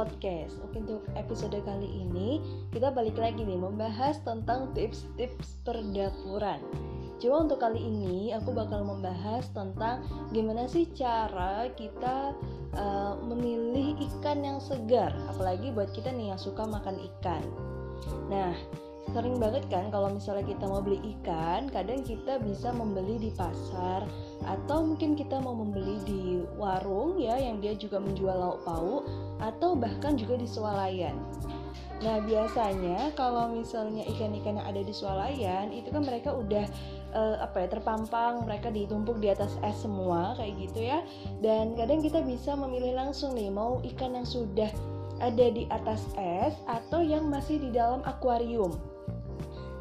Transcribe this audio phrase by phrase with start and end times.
[0.00, 0.56] Podcast.
[0.64, 2.40] Oke, untuk episode kali ini
[2.72, 6.56] kita balik lagi nih membahas tentang tips-tips perdapuran.
[7.20, 10.00] Cuma untuk kali ini aku bakal membahas tentang
[10.32, 12.32] gimana sih cara kita
[12.80, 17.44] uh, memilih ikan yang segar, apalagi buat kita nih yang suka makan ikan.
[18.32, 18.56] Nah,
[19.10, 24.06] sering banget kan kalau misalnya kita mau beli ikan kadang kita bisa membeli di pasar
[24.46, 26.22] atau mungkin kita mau membeli di
[26.54, 29.02] warung ya yang dia juga menjual lauk pauk
[29.42, 31.18] atau bahkan juga di swalayan
[32.00, 36.64] Nah biasanya kalau misalnya ikan-ikan yang ada di swalayan itu kan mereka udah
[37.12, 41.04] uh, apa ya terpampang, mereka ditumpuk di atas es semua kayak gitu ya.
[41.44, 44.72] Dan kadang kita bisa memilih langsung nih mau ikan yang sudah
[45.20, 48.72] ada di atas es atau yang masih di dalam akuarium.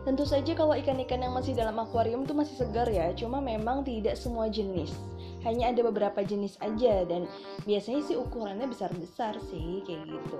[0.07, 4.15] Tentu saja kalau ikan-ikan yang masih dalam akuarium itu masih segar ya, cuma memang tidak
[4.15, 4.95] semua jenis.
[5.43, 7.27] Hanya ada beberapa jenis aja dan
[7.67, 10.39] biasanya sih ukurannya besar-besar sih kayak gitu.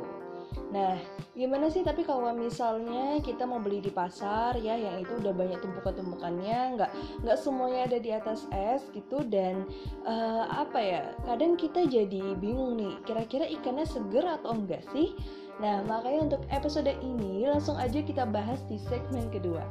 [0.70, 0.98] Nah,
[1.34, 5.62] gimana sih tapi kalau misalnya kita mau beli di pasar ya yang itu udah banyak
[5.62, 6.92] tumpukan-tumpukannya, nggak
[7.26, 9.66] nggak semuanya ada di atas es gitu dan
[10.06, 11.02] uh, apa ya?
[11.26, 15.14] Kadang kita jadi bingung nih, kira-kira ikannya seger atau enggak sih?
[15.60, 19.68] Nah, makanya untuk episode ini langsung aja kita bahas di segmen kedua.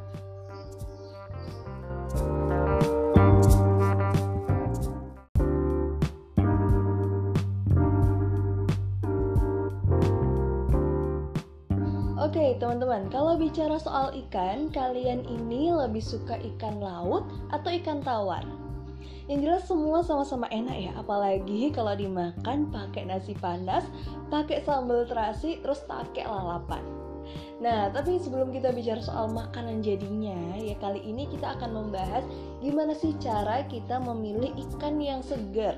[12.18, 18.04] Oke okay, teman-teman, kalau bicara soal ikan, kalian ini lebih suka ikan laut atau ikan
[18.04, 18.44] tawar?
[19.28, 23.84] Yang jelas semua sama-sama enak ya apalagi kalau dimakan pakai nasi panas
[24.32, 26.80] pakai sambal terasi terus pakai lalapan
[27.58, 32.24] Nah, tapi sebelum kita bicara soal makanan jadinya, ya kali ini kita akan membahas
[32.62, 35.76] gimana sih cara kita memilih ikan yang segar.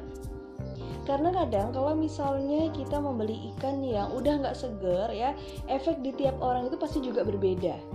[1.08, 5.34] Karena kadang kalau misalnya kita membeli ikan yang udah nggak segar ya,
[5.66, 7.89] efek di tiap orang itu pasti juga berbeda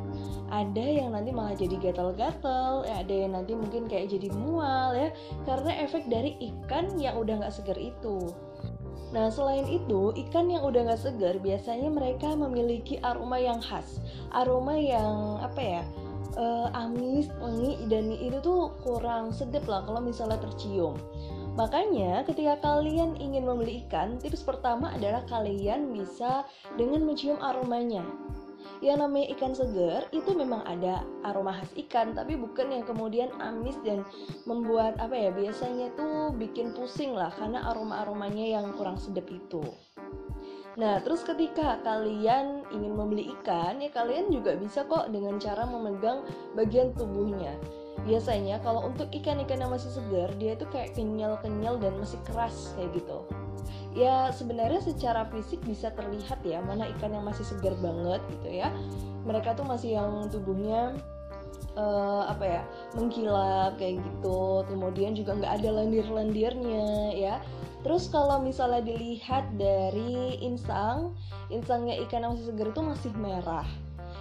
[0.53, 5.09] ada yang nanti malah jadi gatal-gatal ya ada yang nanti mungkin kayak jadi mual ya
[5.43, 8.31] karena efek dari ikan yang udah nggak segar itu.
[9.13, 14.03] Nah, selain itu, ikan yang udah nggak segar biasanya mereka memiliki aroma yang khas,
[14.35, 15.81] aroma yang apa ya,
[16.35, 20.99] uh, amis, wangi, dan itu tuh kurang sedap lah kalau misalnya tercium.
[21.55, 26.43] Makanya, ketika kalian ingin membeli ikan, tips pertama adalah kalian bisa
[26.75, 28.03] dengan mencium aromanya
[28.83, 33.75] yang namanya ikan segar itu memang ada aroma khas ikan tapi bukan yang kemudian amis
[33.87, 34.03] dan
[34.43, 39.63] membuat apa ya biasanya tuh bikin pusing lah karena aroma-aromanya yang kurang sedap itu
[40.75, 46.27] Nah, terus ketika kalian ingin membeli ikan, ya kalian juga bisa kok dengan cara memegang
[46.51, 47.55] bagian tubuhnya.
[48.03, 52.91] Biasanya kalau untuk ikan-ikan yang masih segar, dia tuh kayak kenyal-kenyal dan masih keras kayak
[52.99, 53.23] gitu.
[53.95, 58.67] Ya sebenarnya secara fisik bisa terlihat ya mana ikan yang masih segar banget gitu ya.
[59.23, 60.99] Mereka tuh masih yang tubuhnya
[61.79, 62.61] uh, apa ya
[62.93, 64.67] mengkilap kayak gitu.
[64.67, 67.35] Kemudian juga nggak ada lendir-lendirnya ya.
[67.87, 71.15] Terus kalau misalnya dilihat dari insang
[71.47, 73.65] insangnya ikan yang masih segar itu masih merah.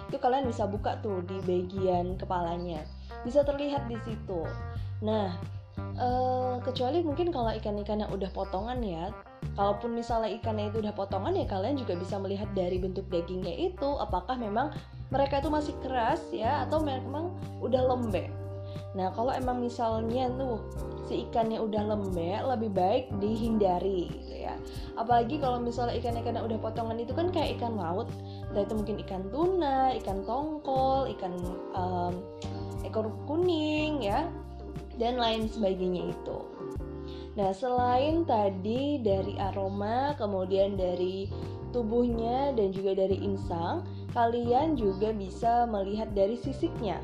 [0.07, 2.87] Itu kalian bisa buka tuh di bagian kepalanya
[3.25, 4.45] bisa terlihat di situ.
[5.01, 5.33] Nah
[5.97, 9.09] uh, kecuali mungkin kalau ikan-ikan yang udah potongan ya.
[9.55, 13.87] Kalaupun misalnya ikannya itu udah potongan ya kalian juga bisa melihat dari bentuk dagingnya itu
[14.03, 14.75] apakah memang
[15.07, 17.31] mereka itu masih keras ya atau memang
[17.63, 18.27] udah lembek.
[18.99, 20.59] Nah kalau emang misalnya tuh
[21.07, 24.59] si ikannya udah lembek lebih baik dihindari gitu ya.
[24.99, 28.11] Apalagi kalau misalnya ikan-ikan yang udah potongan itu kan kayak ikan laut.
[28.51, 31.33] Dan itu mungkin ikan tuna ikan tongkol ikan
[31.75, 32.13] um,
[32.87, 34.29] ekor kuning ya
[34.95, 36.37] dan lain sebagainya itu
[37.35, 41.27] Nah, selain tadi dari aroma, kemudian dari
[41.75, 43.83] tubuhnya dan juga dari insang,
[44.15, 47.03] kalian juga bisa melihat dari sisiknya.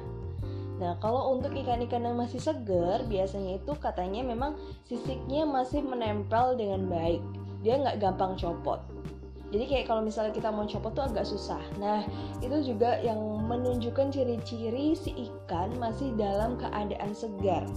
[0.79, 4.55] Nah, kalau untuk ikan-ikan yang masih segar, biasanya itu katanya memang
[4.88, 7.21] sisiknya masih menempel dengan baik.
[7.61, 8.79] Dia nggak gampang copot.
[9.51, 11.59] Jadi kayak kalau misalnya kita mau copot tuh agak susah.
[11.75, 12.07] Nah,
[12.39, 13.19] itu juga yang
[13.51, 17.68] menunjukkan ciri-ciri si ikan masih dalam keadaan segar.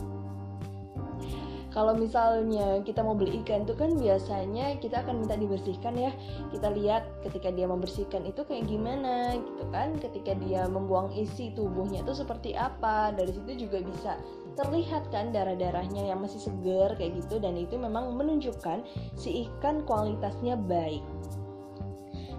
[1.75, 6.15] Kalau misalnya kita mau beli ikan itu kan biasanya kita akan minta dibersihkan ya.
[6.55, 9.99] Kita lihat ketika dia membersihkan itu kayak gimana gitu kan.
[9.99, 13.11] Ketika dia membuang isi tubuhnya itu seperti apa.
[13.11, 14.15] Dari situ juga bisa
[14.55, 17.43] terlihat kan darah-darahnya yang masih segar kayak gitu.
[17.43, 18.87] Dan itu memang menunjukkan
[19.19, 21.03] si ikan kualitasnya baik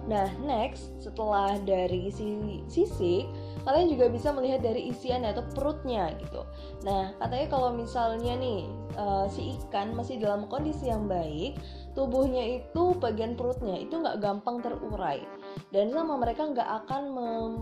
[0.06, 3.26] Nah, next setelah dari si sisik,
[3.66, 6.46] kalian juga bisa melihat dari isian atau perutnya gitu.
[6.86, 11.58] Nah, katanya kalau misalnya nih uh, si ikan masih dalam kondisi yang baik,
[11.98, 15.24] tubuhnya itu bagian perutnya itu nggak gampang terurai
[15.72, 17.52] dan sama mereka nggak akan mem,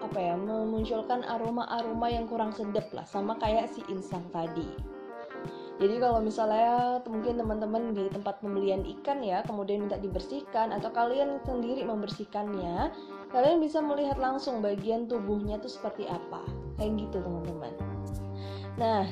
[0.00, 4.93] apa ya memunculkan aroma-aroma yang kurang sedap lah sama kayak si insang tadi
[5.74, 11.42] jadi kalau misalnya mungkin teman-teman di tempat pembelian ikan ya kemudian minta dibersihkan atau kalian
[11.42, 12.94] sendiri membersihkannya
[13.34, 16.46] kalian bisa melihat langsung bagian tubuhnya itu seperti apa.
[16.78, 17.74] Kayak gitu teman-teman.
[18.78, 19.02] Nah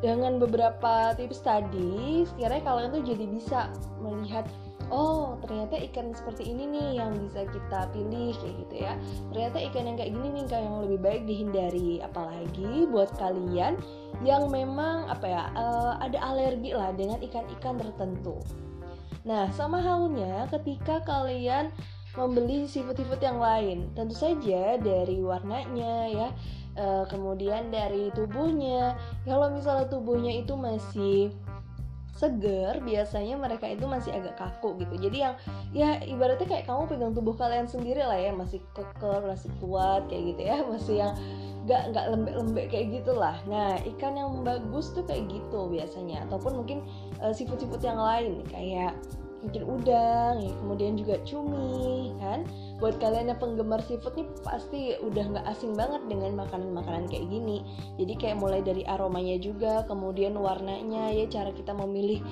[0.00, 3.60] dengan beberapa tips tadi sekiranya kalian tuh jadi bisa
[4.00, 4.48] melihat
[4.88, 8.92] oh ternyata ikan seperti ini nih yang bisa kita pilih kayak gitu ya.
[9.32, 11.90] Ternyata ikan yang kayak gini nih kayak yang lebih baik dihindari.
[12.02, 13.76] Apalagi buat kalian
[14.24, 18.40] yang memang apa ya uh, ada alergi lah dengan ikan-ikan tertentu.
[19.28, 21.68] Nah sama halnya ketika kalian
[22.16, 23.78] membeli seafood-seafood yang lain.
[23.94, 26.28] Tentu saja dari warnanya ya
[26.78, 28.98] uh, kemudian dari tubuhnya.
[29.26, 31.30] Kalau misalnya tubuhnya itu masih
[32.18, 35.08] seger biasanya mereka itu masih agak kaku gitu.
[35.08, 35.34] Jadi yang
[35.70, 40.34] ya ibaratnya kayak kamu pegang tubuh kalian sendiri lah ya masih keker masih kuat kayak
[40.34, 41.12] gitu ya masih yang
[41.70, 43.36] nggak nggak lembek-lembek kayak gitulah.
[43.46, 46.26] Nah ikan yang bagus tuh kayak gitu biasanya.
[46.26, 46.82] Ataupun mungkin
[47.22, 48.98] uh, sifat-sifat yang lain kayak
[49.38, 52.42] mungkin udang ya kemudian juga cumi kan
[52.78, 57.66] buat kalian yang penggemar seafood nih pasti udah nggak asing banget dengan makanan-makanan kayak gini.
[57.98, 62.22] Jadi kayak mulai dari aromanya juga kemudian warnanya ya cara kita memilih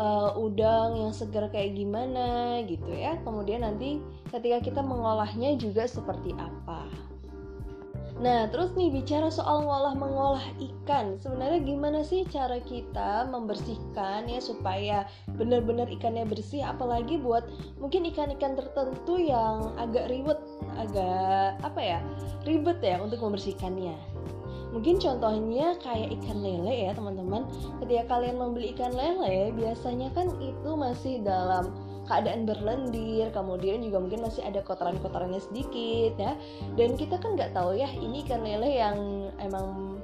[0.00, 3.20] uh, udang yang segar kayak gimana gitu ya.
[3.20, 4.00] Kemudian nanti
[4.32, 6.88] ketika kita mengolahnya juga seperti apa
[8.20, 11.16] Nah, terus nih bicara soal ngolah mengolah ikan.
[11.16, 15.08] Sebenarnya gimana sih cara kita membersihkan ya supaya
[15.40, 17.48] benar-benar ikannya bersih apalagi buat
[17.80, 20.38] mungkin ikan-ikan tertentu yang agak ribet,
[20.76, 21.98] agak apa ya?
[22.44, 23.96] ribet ya untuk membersihkannya.
[24.72, 27.44] Mungkin contohnya kayak ikan lele ya, teman-teman.
[27.84, 31.76] Ketika kalian membeli ikan lele, biasanya kan itu masih dalam
[32.06, 36.34] keadaan berlendir kemudian juga mungkin masih ada kotoran-kotorannya sedikit ya
[36.74, 38.98] dan kita kan nggak tahu ya ini ikan lele yang
[39.38, 39.98] emang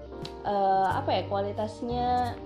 [0.47, 2.39] uh, apa ya kualitasnya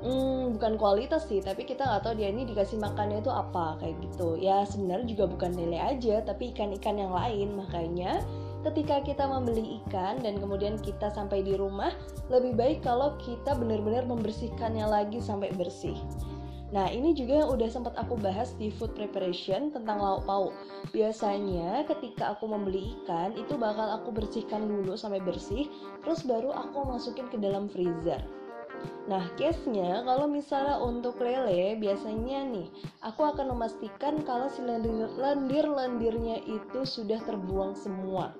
[0.00, 4.00] Hmm, bukan kualitas sih, tapi kita nggak tahu dia ini dikasih makannya itu apa kayak
[4.00, 4.32] gitu.
[4.40, 7.52] Ya sebenarnya juga bukan lele aja, tapi ikan-ikan yang lain.
[7.52, 8.24] Makanya
[8.64, 11.92] ketika kita membeli ikan dan kemudian kita sampai di rumah,
[12.32, 16.00] lebih baik kalau kita benar-benar membersihkannya lagi sampai bersih.
[16.70, 20.54] Nah, ini juga yang udah sempat aku bahas di food preparation tentang lauk pauk.
[20.94, 25.66] Biasanya ketika aku membeli ikan, itu bakal aku bersihkan dulu sampai bersih,
[26.06, 28.22] terus baru aku masukin ke dalam freezer.
[29.10, 32.68] Nah, case-nya kalau misalnya untuk lele, biasanya nih,
[33.02, 38.32] aku akan memastikan kalau si lendir-lendirnya itu sudah terbuang semua.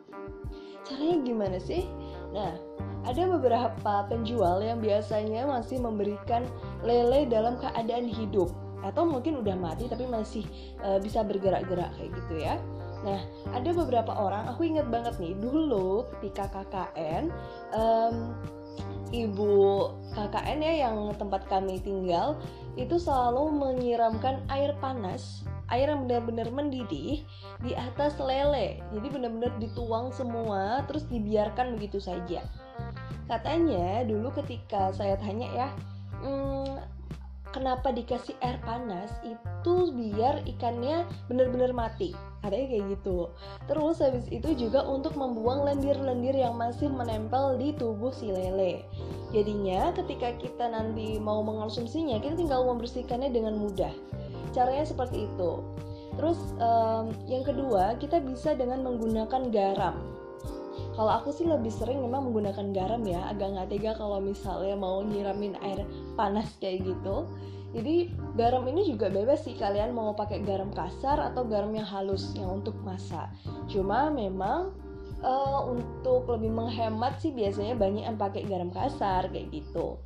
[0.86, 1.84] Caranya gimana sih?
[2.30, 2.52] Nah,
[3.08, 6.44] ada beberapa penjual yang biasanya masih memberikan
[6.84, 10.44] lele dalam keadaan hidup atau mungkin udah mati tapi masih
[10.80, 12.56] uh, bisa bergerak-gerak kayak gitu ya.
[13.00, 13.20] Nah,
[13.56, 17.32] ada beberapa orang, aku inget banget nih, dulu ketika KKN,
[17.72, 18.36] um,
[19.08, 22.36] ibu KKN ya yang tempat kami tinggal,
[22.76, 27.22] itu selalu menyiramkan air panas, air yang benar-benar mendidih
[27.62, 28.82] di atas lele.
[28.92, 32.42] Jadi benar-benar dituang semua, terus dibiarkan begitu saja.
[33.30, 35.68] Katanya dulu ketika saya tanya ya
[36.18, 36.82] hmm,
[37.54, 39.10] kenapa dikasih air panas?
[39.22, 42.10] Itu biar ikannya benar-benar mati.
[42.40, 43.30] Katanya kayak gitu.
[43.68, 48.82] Terus habis itu juga untuk membuang lendir-lendir yang masih menempel di tubuh si lele.
[49.30, 53.92] Jadinya ketika kita nanti mau mengonsumsinya kita tinggal membersihkannya dengan mudah
[54.50, 55.62] caranya seperti itu.
[56.18, 59.96] Terus um, yang kedua kita bisa dengan menggunakan garam.
[60.94, 65.00] Kalau aku sih lebih sering memang menggunakan garam ya agak nggak tega kalau misalnya mau
[65.00, 65.86] nyiramin air
[66.18, 67.24] panas kayak gitu.
[67.70, 72.34] Jadi garam ini juga bebas sih kalian mau pakai garam kasar atau garam yang halus
[72.34, 73.30] yang untuk masak.
[73.70, 74.74] Cuma memang
[75.22, 80.02] uh, untuk lebih menghemat sih biasanya banyak yang pakai garam kasar kayak gitu.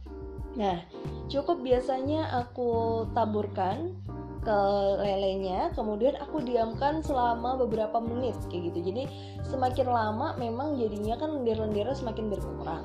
[0.61, 0.85] Nah
[1.33, 3.97] cukup biasanya aku taburkan
[4.45, 4.61] ke
[5.01, 8.93] lelenya kemudian aku diamkan selama beberapa menit kayak gitu.
[8.93, 9.05] Jadi
[9.49, 12.85] semakin lama memang jadinya kan lendir-lendirnya semakin berkurang.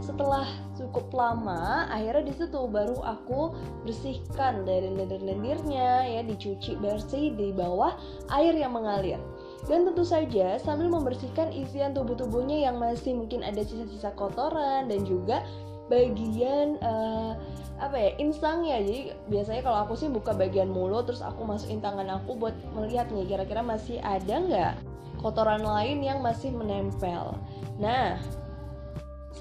[0.00, 3.52] Setelah cukup lama akhirnya di situ baru aku
[3.84, 7.92] bersihkan dari lendir-lendirnya ya dicuci bersih di bawah
[8.32, 9.20] air yang mengalir.
[9.68, 15.46] Dan tentu saja sambil membersihkan isian tubuh-tubuhnya yang masih mungkin ada sisa-sisa kotoran dan juga
[15.92, 17.36] bagian uh,
[17.76, 18.80] apa ya insangnya.
[18.80, 23.12] Jadi biasanya kalau aku sih buka bagian mulut terus aku masukin tangan aku buat melihat
[23.12, 24.74] nih kira-kira masih ada nggak
[25.20, 27.36] kotoran lain yang masih menempel?
[27.76, 28.16] Nah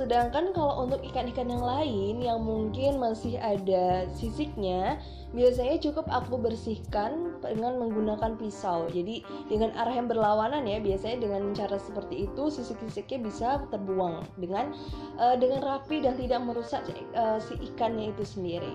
[0.01, 4.97] sedangkan kalau untuk ikan-ikan yang lain yang mungkin masih ada sisiknya
[5.31, 8.89] biasanya cukup aku bersihkan dengan menggunakan pisau.
[8.89, 14.73] Jadi dengan arah yang berlawanan ya biasanya dengan cara seperti itu sisik-sisiknya bisa terbuang dengan
[15.21, 16.81] uh, dengan rapi dan tidak merusak
[17.13, 18.73] uh, si ikannya itu sendiri.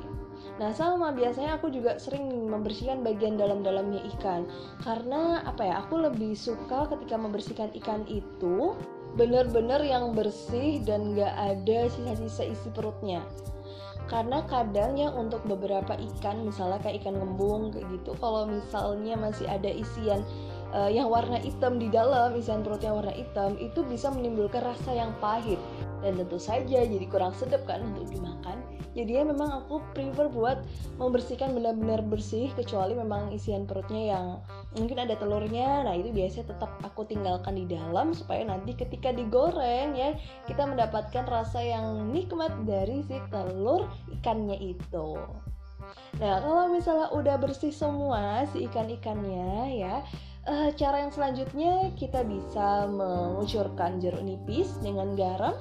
[0.57, 4.47] Nah sama biasanya aku juga sering membersihkan bagian dalam-dalamnya ikan.
[4.81, 8.79] Karena apa ya aku lebih suka ketika membersihkan ikan itu
[9.17, 13.25] Bener-bener yang bersih dan gak ada sisa-sisa isi perutnya.
[14.07, 19.51] Karena kadang ya untuk beberapa ikan misalnya kayak ikan gembung kayak gitu kalau misalnya masih
[19.51, 20.23] ada isian
[20.71, 25.11] uh, yang warna hitam di dalam isian perutnya warna hitam itu bisa menimbulkan rasa yang
[25.19, 25.59] pahit
[26.07, 28.63] dan tentu saja jadi kurang sedap kan untuk dimakan.
[28.95, 30.63] Jadinya memang aku prefer buat
[30.97, 34.27] membersihkan benar-benar bersih kecuali memang isian perutnya yang
[34.79, 35.85] mungkin ada telurnya.
[35.85, 40.15] Nah itu biasanya tetap aku tinggalkan di dalam supaya nanti ketika digoreng ya
[40.47, 43.91] kita mendapatkan rasa yang nikmat dari si telur
[44.23, 45.19] ikannya itu.
[46.17, 50.01] Nah, kalau misalnya udah bersih semua si ikan-ikannya ya,
[50.49, 55.53] uh, cara yang selanjutnya kita bisa mengucurkan jeruk nipis dengan garam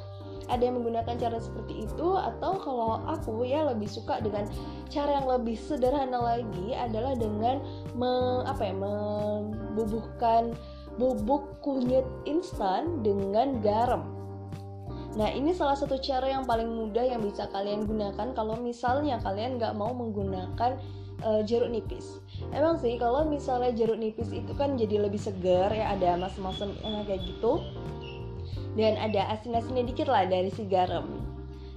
[0.48, 4.46] ada yang menggunakan cara seperti itu atau kalau aku ya lebih suka dengan
[4.90, 7.62] cara yang lebih sederhana lagi adalah dengan
[7.98, 10.54] me, apa ya membubuhkan
[10.96, 14.16] bubuk kunyit instan dengan garam
[15.16, 19.56] Nah ini salah satu cara yang paling mudah yang bisa kalian gunakan kalau misalnya kalian
[19.56, 20.76] nggak mau menggunakan
[21.24, 22.20] uh, jeruk nipis.
[22.52, 27.04] Emang sih kalau misalnya jeruk nipis itu kan jadi lebih segar ya ada masam-masam uh,
[27.08, 27.64] kayak gitu
[28.76, 31.36] dan ada asin-asinnya dikit lah dari si garam.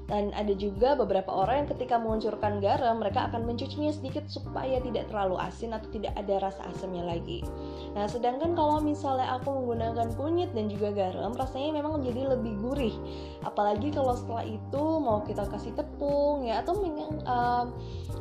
[0.08, 5.04] Dan ada juga beberapa orang yang ketika menguncurkan garam mereka akan mencucinya sedikit supaya tidak
[5.12, 7.44] terlalu asin atau tidak ada rasa asamnya lagi.
[7.92, 12.96] Nah sedangkan kalau misalnya aku menggunakan kunyit dan juga garam rasanya memang jadi lebih gurih.
[13.44, 16.80] Apalagi kalau setelah itu mau kita kasih tepung ya atau
[17.28, 17.68] uh,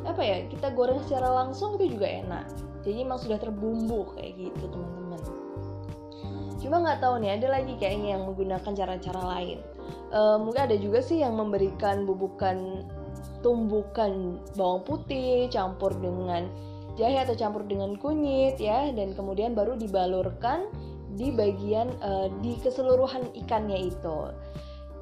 [0.04, 2.44] apa ya kita goreng secara langsung itu juga enak.
[2.84, 4.87] Jadi memang sudah terbumbu kayak gitu teman-teman
[6.58, 9.58] cuma nggak tahu nih ada lagi kayaknya yang menggunakan cara-cara lain.
[10.12, 12.84] Uh, mungkin ada juga sih yang memberikan bubukan
[13.40, 16.50] tumbukan bawang putih campur dengan
[16.98, 18.90] jahe atau campur dengan kunyit ya.
[18.92, 20.68] Dan kemudian baru dibalurkan
[21.16, 24.18] di bagian uh, di keseluruhan ikannya itu.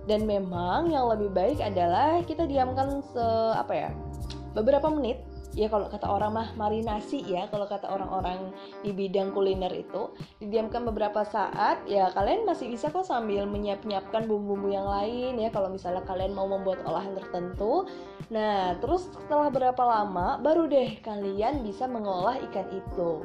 [0.06, 3.26] Dan memang yang lebih baik adalah kita diamkan se
[3.58, 3.90] apa ya
[4.54, 5.25] beberapa menit
[5.56, 7.48] ya kalau kata orang mah marinasi ya.
[7.48, 8.52] Kalau kata orang-orang
[8.84, 14.68] di bidang kuliner itu didiamkan beberapa saat ya kalian masih bisa kok sambil menyiap-nyiapkan bumbu-bumbu
[14.70, 15.48] yang lain ya.
[15.48, 17.88] Kalau misalnya kalian mau membuat olahan tertentu.
[18.28, 23.24] Nah terus setelah berapa lama baru deh kalian bisa mengolah ikan itu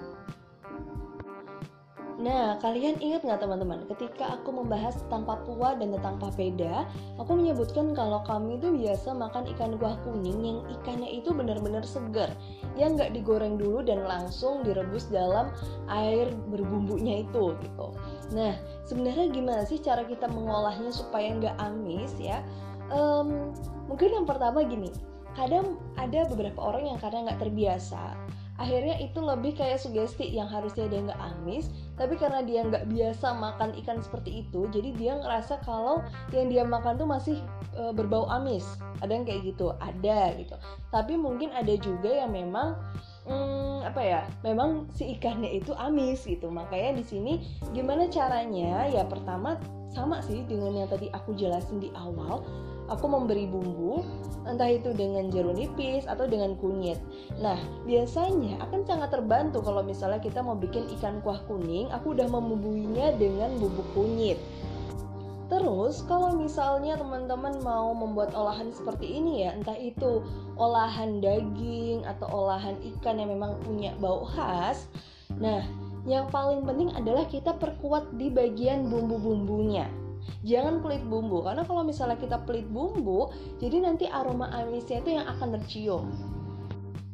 [2.22, 6.86] Nah, kalian ingat nggak teman-teman, ketika aku membahas tentang Papua dan tentang papeda,
[7.18, 12.30] aku menyebutkan kalau kami itu biasa makan ikan kuah kuning yang ikannya itu benar-benar segar,
[12.78, 15.50] yang nggak digoreng dulu dan langsung direbus dalam
[15.90, 17.88] air berbumbunya itu gitu.
[18.38, 18.54] Nah,
[18.86, 22.46] sebenarnya gimana sih cara kita mengolahnya supaya nggak amis ya?
[22.94, 23.50] Um,
[23.90, 24.94] mungkin yang pertama gini,
[25.34, 28.14] kadang ada beberapa orang yang kadang nggak terbiasa
[28.62, 33.34] akhirnya itu lebih kayak sugesti yang harusnya dia nggak amis tapi karena dia nggak biasa
[33.34, 37.38] makan ikan seperti itu jadi dia ngerasa kalau yang dia makan tuh masih
[37.76, 38.66] e, berbau amis.
[39.02, 40.56] Ada yang kayak gitu ada gitu.
[40.94, 42.78] Tapi mungkin ada juga yang memang
[43.26, 46.52] hmm, apa ya memang si ikannya itu amis gitu.
[46.52, 47.34] Makanya di sini
[47.72, 48.88] gimana caranya?
[48.92, 49.58] Ya pertama
[49.92, 52.46] sama sih dengan yang tadi aku jelasin di awal
[52.92, 54.04] aku memberi bumbu
[54.44, 56.98] entah itu dengan jeruk nipis atau dengan kunyit.
[57.40, 62.26] Nah, biasanya akan sangat terbantu kalau misalnya kita mau bikin ikan kuah kuning, aku udah
[62.26, 64.42] membumbuinya dengan bubuk kunyit.
[65.52, 70.24] Terus kalau misalnya teman-teman mau membuat olahan seperti ini ya, entah itu
[70.56, 74.88] olahan daging atau olahan ikan yang memang punya bau khas.
[75.38, 75.62] Nah,
[76.08, 80.01] yang paling penting adalah kita perkuat di bagian bumbu-bumbunya
[80.42, 83.30] jangan pelit bumbu karena kalau misalnya kita pelit bumbu
[83.62, 86.06] jadi nanti aroma amisnya itu yang akan tercium.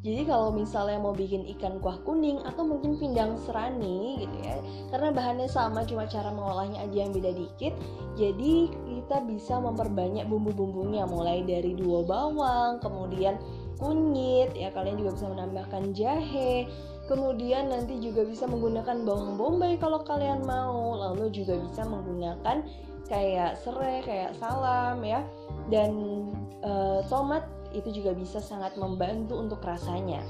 [0.05, 4.55] Jadi kalau misalnya mau bikin ikan kuah kuning atau mungkin pindang serani gitu ya
[4.87, 7.73] karena bahannya sama cuma cara mengolahnya aja yang beda dikit
[8.15, 13.35] jadi kita bisa memperbanyak bumbu-bumbunya mulai dari dua bawang kemudian
[13.77, 16.65] kunyit ya kalian juga bisa menambahkan jahe
[17.11, 22.63] kemudian nanti juga bisa menggunakan bawang bombay kalau kalian mau lalu juga bisa menggunakan
[23.07, 25.23] kayak serai, kayak salam ya,
[25.71, 25.91] dan
[26.63, 26.71] e,
[27.07, 30.23] tomat itu juga bisa sangat membantu untuk rasanya.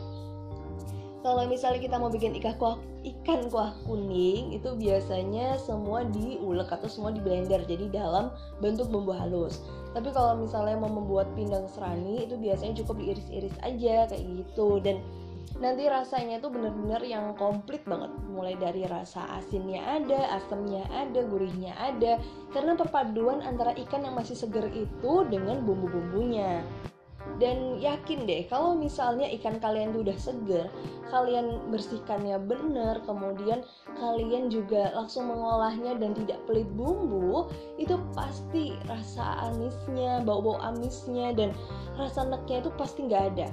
[1.25, 6.88] kalau misalnya kita mau bikin ikan kuah ikan kuah kuning itu biasanya semua diulek atau
[6.88, 8.31] semua di blender jadi dalam
[8.63, 9.60] bentuk bumbu halus.
[9.91, 14.79] Tapi kalau misalnya mau membuat pindang serani itu biasanya cukup diiris-iris aja kayak gitu.
[14.79, 15.03] Dan
[15.58, 18.12] nanti rasanya tuh bener-bener yang komplit banget.
[18.30, 22.22] Mulai dari rasa asinnya ada asamnya ada gurihnya ada.
[22.51, 26.62] Karena perpaduan antara ikan yang masih seger itu dengan bumbu-bumbunya.
[27.38, 30.66] Dan yakin deh kalau misalnya ikan kalian tuh udah seger
[31.12, 33.63] kalian bersihkannya bener kemudian
[34.00, 37.48] kalian juga langsung mengolahnya dan tidak pelit bumbu
[37.80, 41.56] itu pasti rasa anisnya bau-bau amisnya dan
[41.96, 43.48] rasa neknya itu pasti nggak ada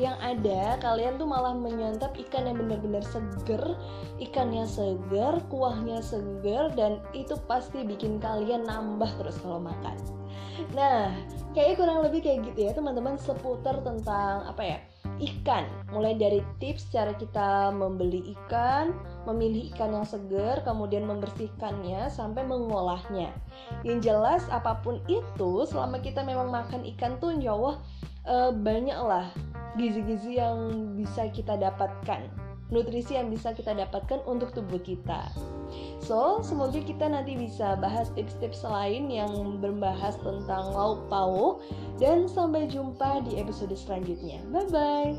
[0.00, 3.76] yang ada kalian tuh malah menyantap ikan yang benar-benar seger
[4.16, 9.96] ikannya seger kuahnya seger dan itu pasti bikin kalian nambah terus kalau makan.
[10.72, 11.12] Nah
[11.52, 14.78] kayaknya kurang lebih kayak gitu ya teman-teman seputar tentang apa ya
[15.20, 15.68] ikan.
[15.92, 18.96] Mulai dari tips cara kita membeli ikan
[19.28, 23.28] memilih ikan yang segar kemudian membersihkannya sampai mengolahnya.
[23.84, 27.76] Yang jelas apa pun itu selama kita memang makan ikan tuh insya Allah
[28.26, 29.30] e, banyak lah
[29.80, 32.28] gizi-gizi yang bisa kita dapatkan,
[32.72, 35.32] nutrisi yang bisa kita dapatkan untuk tubuh kita.
[36.04, 41.64] So, semoga kita nanti bisa bahas tips-tips lain yang berbahas tentang lauk pauk
[41.96, 44.40] dan sampai jumpa di episode selanjutnya.
[44.52, 45.16] Bye bye.